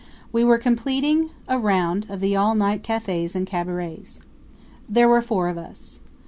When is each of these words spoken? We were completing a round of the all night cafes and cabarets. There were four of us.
We 0.31 0.43
were 0.43 0.57
completing 0.57 1.29
a 1.47 1.59
round 1.59 2.07
of 2.09 2.21
the 2.21 2.35
all 2.35 2.55
night 2.55 2.81
cafes 2.81 3.35
and 3.35 3.45
cabarets. 3.45 4.19
There 4.89 5.07
were 5.07 5.21
four 5.21 5.47
of 5.47 5.59
us. 5.59 5.99